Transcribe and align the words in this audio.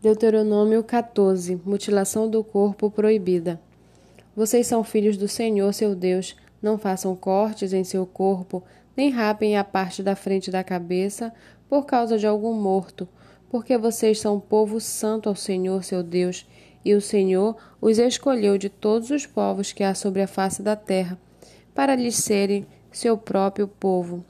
Deuteronômio 0.00 0.84
14 0.84 1.60
Mutilação 1.66 2.30
do 2.30 2.44
corpo 2.44 2.88
proibida. 2.88 3.60
Vocês 4.36 4.64
são 4.68 4.84
filhos 4.84 5.16
do 5.16 5.26
Senhor, 5.26 5.74
seu 5.74 5.92
Deus. 5.92 6.36
Não 6.62 6.78
façam 6.78 7.16
cortes 7.16 7.72
em 7.72 7.82
seu 7.82 8.06
corpo, 8.06 8.62
nem 8.96 9.10
rapem 9.10 9.56
a 9.56 9.64
parte 9.64 10.00
da 10.00 10.14
frente 10.14 10.52
da 10.52 10.62
cabeça 10.62 11.34
por 11.68 11.84
causa 11.84 12.16
de 12.16 12.28
algum 12.28 12.54
morto, 12.54 13.08
porque 13.50 13.76
vocês 13.76 14.20
são 14.20 14.38
povo 14.38 14.80
santo 14.80 15.28
ao 15.28 15.34
Senhor, 15.34 15.82
seu 15.82 16.00
Deus, 16.00 16.46
e 16.84 16.94
o 16.94 17.00
Senhor 17.00 17.56
os 17.80 17.98
escolheu 17.98 18.56
de 18.56 18.68
todos 18.68 19.10
os 19.10 19.26
povos 19.26 19.72
que 19.72 19.82
há 19.82 19.96
sobre 19.96 20.22
a 20.22 20.28
face 20.28 20.62
da 20.62 20.76
terra, 20.76 21.18
para 21.74 21.96
lhes 21.96 22.14
serem 22.14 22.64
seu 22.92 23.18
próprio 23.18 23.66
povo. 23.66 24.24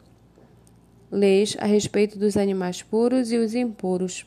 Leis 1.10 1.58
a 1.60 1.66
respeito 1.66 2.18
dos 2.18 2.38
animais 2.38 2.82
puros 2.82 3.30
e 3.30 3.36
os 3.36 3.54
impuros. 3.54 4.24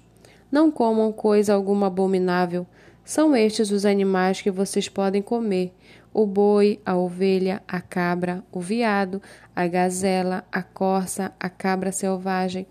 Não 0.51 0.69
comam 0.69 1.13
coisa 1.13 1.53
alguma 1.53 1.87
abominável. 1.87 2.67
São 3.05 3.35
estes 3.35 3.71
os 3.71 3.85
animais 3.85 4.41
que 4.41 4.51
vocês 4.51 4.89
podem 4.89 5.21
comer: 5.21 5.73
o 6.13 6.25
boi, 6.25 6.79
a 6.85 6.95
ovelha, 6.95 7.61
a 7.67 7.79
cabra, 7.79 8.43
o 8.51 8.59
veado, 8.59 9.21
a 9.55 9.65
gazela, 9.65 10.43
a 10.51 10.61
corça, 10.61 11.31
a 11.39 11.49
cabra 11.49 11.91
selvagem, 11.91 12.67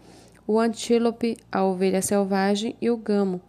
o 0.47 0.59
antílope, 0.59 1.39
a 1.51 1.65
ovelha 1.65 2.03
selvagem 2.03 2.77
e 2.81 2.91
o 2.91 2.97
gamo. 2.97 3.41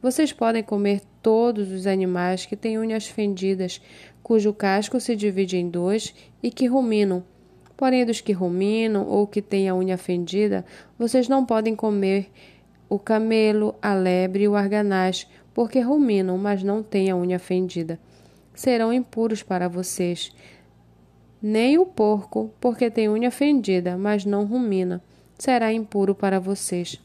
Vocês 0.00 0.32
podem 0.32 0.62
comer 0.62 1.02
todos 1.22 1.70
os 1.70 1.86
animais 1.86 2.46
que 2.46 2.56
têm 2.56 2.78
unhas 2.78 3.06
fendidas, 3.06 3.80
cujo 4.22 4.52
casco 4.52 5.00
se 5.00 5.14
divide 5.14 5.56
em 5.56 5.68
dois 5.68 6.14
e 6.42 6.50
que 6.50 6.66
ruminam. 6.66 7.22
Porém, 7.76 8.04
dos 8.06 8.20
que 8.20 8.32
ruminam 8.32 9.06
ou 9.06 9.26
que 9.26 9.42
têm 9.42 9.68
a 9.68 9.74
unha 9.74 9.96
fendida, 9.96 10.64
vocês 10.98 11.28
não 11.28 11.44
podem 11.44 11.74
comer 11.74 12.30
o 12.94 12.98
camelo, 12.98 13.74
a 13.82 13.92
lebre 13.92 14.44
e 14.44 14.48
o 14.48 14.54
arganaz, 14.54 15.26
porque 15.52 15.80
ruminam, 15.80 16.38
mas 16.38 16.62
não 16.62 16.82
têm 16.82 17.10
a 17.10 17.16
unha 17.16 17.38
fendida. 17.38 17.98
Serão 18.54 18.92
impuros 18.92 19.42
para 19.42 19.68
vocês. 19.68 20.32
Nem 21.42 21.76
o 21.76 21.84
porco, 21.84 22.52
porque 22.60 22.88
tem 22.90 23.08
unha 23.08 23.30
fendida, 23.30 23.98
mas 23.98 24.24
não 24.24 24.44
rumina, 24.44 25.02
será 25.36 25.72
impuro 25.72 26.14
para 26.14 26.38
vocês. 26.38 27.00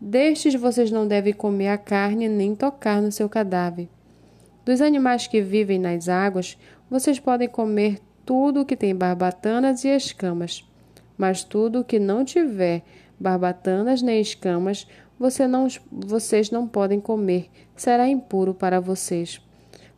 Destes 0.00 0.54
vocês 0.54 0.90
não 0.90 1.08
devem 1.08 1.32
comer 1.32 1.68
a 1.68 1.78
carne 1.78 2.28
nem 2.28 2.54
tocar 2.54 3.02
no 3.02 3.10
seu 3.10 3.28
cadáver. 3.28 3.88
Dos 4.64 4.80
animais 4.80 5.26
que 5.26 5.42
vivem 5.42 5.78
nas 5.78 6.08
águas, 6.08 6.56
vocês 6.88 7.18
podem 7.18 7.48
comer 7.48 7.98
tudo 8.24 8.60
o 8.60 8.64
que 8.64 8.76
tem 8.76 8.94
barbatanas 8.94 9.84
e 9.84 9.88
escamas, 9.88 10.64
mas 11.18 11.42
tudo 11.42 11.80
o 11.80 11.84
que 11.84 11.98
não 11.98 12.24
tiver 12.24 12.82
barbatanas 13.18 14.02
nem 14.02 14.20
escamas, 14.20 14.86
você 15.18 15.46
não, 15.46 15.66
vocês 15.90 16.50
não 16.50 16.66
podem 16.66 17.00
comer, 17.00 17.48
será 17.76 18.08
impuro 18.08 18.52
para 18.54 18.80
vocês. 18.80 19.40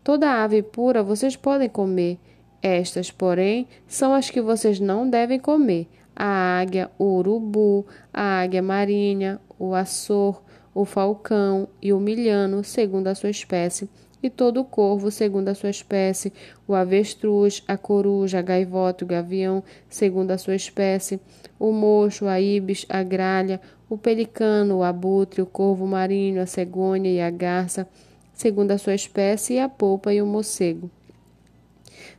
Toda 0.05 0.43
ave 0.43 0.63
pura 0.63 1.03
vocês 1.03 1.35
podem 1.37 1.69
comer, 1.69 2.19
estas, 2.63 3.11
porém, 3.11 3.67
são 3.87 4.15
as 4.15 4.31
que 4.31 4.41
vocês 4.41 4.81
não 4.81 5.09
devem 5.09 5.39
comer: 5.39 5.89
a 6.15 6.61
águia, 6.61 6.91
o 6.99 7.17
urubu, 7.17 7.87
a 8.13 8.41
águia 8.41 8.63
marinha, 8.63 9.41
o 9.59 9.75
açor, 9.75 10.43
o 10.77 10.85
falcão 10.85 11.67
e 11.81 11.91
o 11.91 11.99
milhano, 11.99 12.63
segundo 12.63 13.07
a 13.07 13.15
sua 13.15 13.31
espécie, 13.31 13.89
e 14.23 14.29
todo 14.29 14.61
o 14.61 14.65
corvo, 14.65 15.11
segundo 15.11 15.49
a 15.49 15.55
sua 15.55 15.71
espécie, 15.71 16.31
o 16.69 16.75
avestruz, 16.75 17.63
a 17.67 17.79
coruja, 17.79 18.41
a 18.41 18.43
gaivota, 18.43 19.03
o 19.03 19.09
gavião, 19.09 19.65
segundo 19.89 20.33
a 20.33 20.39
sua 20.39 20.55
espécie, 20.55 21.19
o 21.59 21.73
mocho, 21.73 22.27
a 22.27 22.39
ibis, 22.39 22.85
a 22.91 23.03
gralha, 23.03 23.59
o 23.89 23.97
pelicano, 23.97 24.77
o 24.77 24.83
abutre, 24.83 25.41
o 25.41 25.47
corvo 25.47 25.87
marinho, 25.87 26.43
a 26.43 26.47
cegonha 26.47 27.11
e 27.11 27.23
a 27.23 27.31
garça, 27.31 27.89
segundo 28.35 28.71
a 28.73 28.77
sua 28.77 28.95
espécie, 28.95 29.55
e 29.55 29.59
a 29.59 29.71
polpa 29.71 30.13
e 30.13 30.21
o 30.21 30.27
morcego. 30.27 30.91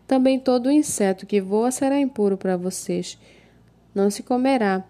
Também 0.08 0.40
todo 0.40 0.72
inseto 0.72 1.28
que 1.28 1.40
voa 1.40 1.70
será 1.70 2.00
impuro 2.00 2.36
para 2.36 2.58
vocês. 2.58 3.20
Não 3.94 4.10
se 4.10 4.24
comerá. 4.24 4.84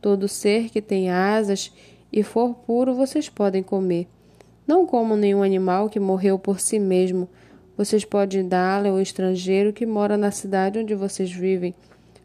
Todo 0.00 0.26
ser 0.26 0.68
que 0.68 0.82
tem 0.82 1.10
asas 1.10 1.72
e 2.16 2.22
for 2.22 2.54
puro 2.54 2.94
vocês 2.94 3.28
podem 3.28 3.60
comer. 3.60 4.06
Não 4.64 4.86
comam 4.86 5.16
nenhum 5.16 5.42
animal 5.42 5.90
que 5.90 5.98
morreu 5.98 6.38
por 6.38 6.60
si 6.60 6.78
mesmo. 6.78 7.28
Vocês 7.76 8.04
podem 8.04 8.46
dá-lo 8.46 8.88
ao 8.90 9.00
estrangeiro 9.00 9.72
que 9.72 9.84
mora 9.84 10.16
na 10.16 10.30
cidade 10.30 10.78
onde 10.78 10.94
vocês 10.94 11.32
vivem, 11.32 11.74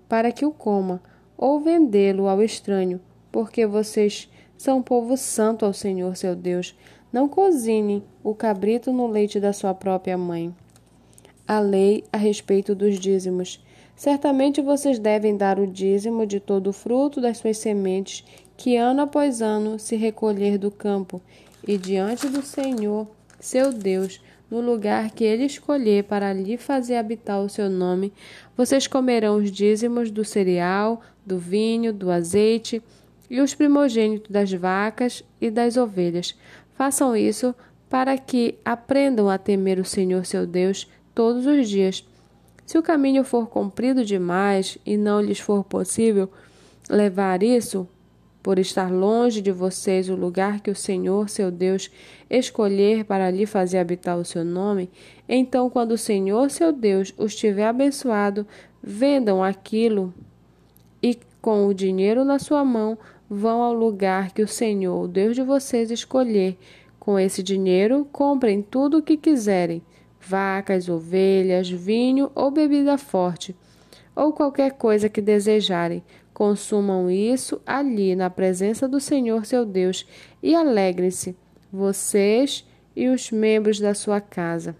para 0.08 0.32
que 0.32 0.46
o 0.46 0.52
coma, 0.52 1.02
ou 1.36 1.60
vendê-lo 1.60 2.28
ao 2.28 2.44
estranho, 2.44 3.02
porque 3.32 3.66
vocês 3.66 4.30
são 4.56 4.80
povo 4.80 5.18
santo 5.18 5.66
ao 5.66 5.74
Senhor 5.74 6.16
seu 6.16 6.36
Deus. 6.36 6.78
Não 7.12 7.28
cozinhem 7.28 8.04
o 8.24 8.36
cabrito 8.36 8.94
no 8.94 9.08
leite 9.08 9.40
da 9.40 9.52
sua 9.52 9.74
própria 9.74 10.16
mãe. 10.16 10.54
A 11.48 11.60
lei 11.60 12.04
a 12.14 12.18
respeito 12.18 12.76
dos 12.76 13.00
dízimos. 13.00 13.66
Certamente 13.96 14.62
vocês 14.62 15.00
devem 15.00 15.36
dar 15.36 15.60
o 15.60 15.66
dízimo 15.66 16.28
de 16.28 16.40
todo 16.40 16.68
o 16.68 16.74
fruto 16.74 17.20
das 17.20 17.40
suas 17.40 17.58
sementes, 17.58 18.24
que 18.60 18.76
ano 18.76 19.04
após 19.04 19.42
ano 19.42 19.80
se 19.80 19.96
recolher 19.96 20.58
do 20.58 20.70
campo, 20.70 21.22
e 21.66 21.78
diante 21.78 22.28
do 22.28 22.42
Senhor, 22.42 23.08
seu 23.40 23.72
Deus, 23.72 24.22
no 24.52 24.60
lugar 24.60 25.12
que 25.12 25.24
ele 25.24 25.46
escolher 25.46 26.04
para 26.04 26.30
ali 26.30 26.58
fazer 26.58 26.98
habitar 26.98 27.40
o 27.40 27.48
seu 27.48 27.70
nome, 27.70 28.12
vocês 28.58 28.86
comerão 28.86 29.38
os 29.38 29.50
dízimos 29.50 30.12
do 30.12 30.26
cereal, 30.26 31.00
do 31.26 31.38
vinho, 31.38 31.94
do 31.94 32.12
azeite 32.12 32.84
e 33.30 33.40
os 33.40 33.56
primogênitos 33.56 34.30
das 34.30 34.52
vacas 34.52 35.24
e 35.40 35.50
das 35.50 35.78
ovelhas. 35.78 36.36
Façam 36.74 37.16
isso 37.16 37.56
para 37.90 38.18
que 38.18 38.56
aprendam 38.66 39.30
a 39.30 39.38
temer 39.38 39.80
o 39.80 39.86
Senhor 39.86 40.26
seu 40.26 40.46
Deus 40.46 40.86
todos 41.16 41.46
os 41.46 41.70
dias. 41.70 42.06
Se 42.66 42.78
o 42.78 42.84
caminho 42.84 43.24
for 43.24 43.48
comprido 43.48 44.04
demais 44.04 44.78
e 44.86 44.98
não 44.98 45.22
lhes 45.22 45.40
for 45.40 45.64
possível 45.64 46.30
levar 46.90 47.42
isso, 47.42 47.88
por 48.42 48.58
estar 48.58 48.92
longe 48.92 49.42
de 49.42 49.52
vocês 49.52 50.10
o 50.10 50.16
lugar 50.16 50.62
que 50.62 50.72
o 50.72 50.76
Senhor, 50.76 51.30
seu 51.30 51.52
Deus, 51.52 51.92
escolher 52.30 53.04
para 53.04 53.28
ali 53.28 53.46
fazer 53.46 53.80
habitar 53.80 54.18
o 54.18 54.26
seu 54.26 54.46
nome, 54.46 54.90
então, 55.28 55.70
quando 55.70 55.92
o 55.92 55.98
Senhor, 55.98 56.50
seu 56.50 56.72
Deus, 56.72 57.14
os 57.18 57.36
tiver 57.36 57.68
abençoado, 57.68 58.48
vendam 58.82 59.44
aquilo 59.44 60.14
e, 61.04 61.18
com 61.42 61.68
o 61.68 61.74
dinheiro 61.74 62.24
na 62.24 62.40
sua 62.40 62.64
mão, 62.64 62.98
vão 63.30 63.62
ao 63.62 63.74
lugar 63.74 64.32
que 64.32 64.42
o 64.42 64.48
Senhor, 64.48 65.04
o 65.04 65.08
Deus 65.08 65.36
de 65.36 65.44
vocês, 65.44 65.92
escolher. 65.92 66.58
Com 67.00 67.18
esse 67.18 67.42
dinheiro, 67.42 68.08
comprem 68.12 68.62
tudo 68.62 68.98
o 68.98 69.02
que 69.02 69.18
quiserem: 69.18 69.82
vacas, 70.20 70.90
ovelhas, 70.90 71.70
vinho 71.70 72.32
ou 72.36 72.52
bebida 72.52 72.98
forte, 72.98 73.56
ou 74.16 74.34
qualquer 74.34 74.74
coisa 74.74 75.10
que 75.10 75.22
desejarem 75.22 76.04
Consumam 76.40 77.12
isso 77.12 77.62
ali, 77.66 78.16
na 78.16 78.30
presença 78.30 78.88
do 78.88 78.98
Senhor 78.98 79.46
seu 79.46 79.66
Deus, 79.66 80.08
e 80.42 80.56
alegrem-se, 80.56 81.36
vocês 81.70 82.66
e 82.96 83.10
os 83.10 83.30
membros 83.30 83.78
da 83.78 83.94
sua 83.94 84.22
casa. 84.22 84.74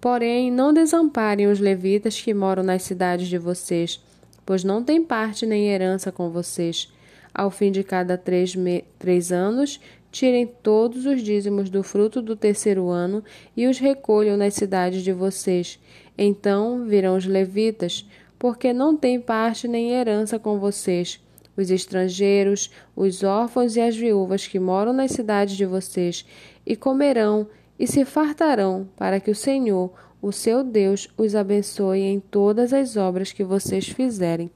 Porém, 0.00 0.50
não 0.50 0.72
desamparem 0.74 1.46
os 1.46 1.60
levitas 1.60 2.20
que 2.20 2.34
moram 2.34 2.64
nas 2.64 2.82
cidades 2.82 3.28
de 3.28 3.38
vocês, 3.38 4.04
pois 4.44 4.64
não 4.64 4.82
têm 4.82 5.04
parte 5.04 5.46
nem 5.46 5.68
herança 5.68 6.10
com 6.10 6.30
vocês. 6.30 6.92
Ao 7.32 7.48
fim 7.48 7.70
de 7.70 7.84
cada 7.84 8.18
três, 8.18 8.56
três 8.98 9.30
anos, 9.30 9.78
tirem 10.10 10.48
todos 10.48 11.06
os 11.06 11.22
dízimos 11.22 11.70
do 11.70 11.84
fruto 11.84 12.20
do 12.20 12.34
terceiro 12.34 12.88
ano 12.88 13.22
e 13.56 13.68
os 13.68 13.78
recolham 13.78 14.36
nas 14.36 14.54
cidades 14.54 15.04
de 15.04 15.12
vocês. 15.12 15.78
Então 16.20 16.86
virão 16.86 17.16
os 17.16 17.24
levitas, 17.24 18.04
porque 18.38 18.72
não 18.72 18.96
tem 18.96 19.20
parte 19.20 19.66
nem 19.66 19.90
herança 19.90 20.38
com 20.38 20.58
vocês. 20.58 21.20
Os 21.56 21.70
estrangeiros, 21.70 22.70
os 22.94 23.24
órfãos 23.24 23.74
e 23.76 23.80
as 23.80 23.96
viúvas 23.96 24.46
que 24.46 24.60
moram 24.60 24.92
nas 24.92 25.10
cidades 25.10 25.56
de 25.56 25.66
vocês, 25.66 26.24
e 26.64 26.76
comerão 26.76 27.48
e 27.78 27.86
se 27.86 28.04
fartarão, 28.04 28.88
para 28.96 29.18
que 29.18 29.30
o 29.30 29.34
Senhor, 29.34 29.92
o 30.20 30.32
seu 30.32 30.62
Deus, 30.62 31.08
os 31.16 31.34
abençoe 31.34 32.00
em 32.00 32.20
todas 32.20 32.72
as 32.72 32.96
obras 32.96 33.32
que 33.32 33.44
vocês 33.44 33.88
fizerem. 33.88 34.50